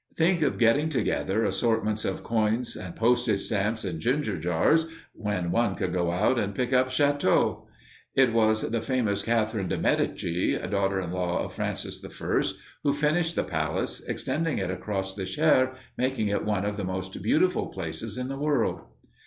Think 0.15 0.41
of 0.41 0.57
getting 0.57 0.89
together 0.89 1.43
assortments 1.45 2.05
of 2.05 2.23
coins 2.23 2.75
and 2.75 2.95
postage 2.95 3.41
stamps 3.41 3.85
and 3.85 3.99
ginger 3.99 4.35
jars 4.39 4.87
when 5.13 5.51
one 5.51 5.75
could 5.75 5.93
go 5.93 6.09
out 6.09 6.39
and 6.39 6.55
pick 6.55 6.73
up 6.73 6.89
châteaux! 6.89 7.67
It 8.15 8.33
was 8.33 8.71
the 8.71 8.81
famous 8.81 9.21
Catherine 9.23 9.67
de 9.67 9.77
Medici, 9.77 10.57
daughter 10.57 10.99
in 10.99 11.11
law 11.11 11.43
of 11.43 11.53
Francis 11.53 12.03
I, 12.03 12.41
who 12.81 12.93
finished 12.93 13.35
the 13.35 13.43
palace, 13.43 14.03
extending 14.05 14.57
it 14.57 14.71
across 14.71 15.13
the 15.13 15.27
Cher, 15.27 15.75
making 15.97 16.29
it 16.29 16.43
one 16.45 16.65
of 16.65 16.77
the 16.77 16.83
most 16.83 17.21
beautiful 17.21 17.67
places 17.67 18.17
in 18.17 18.27
the 18.27 18.39
world. 18.39 18.81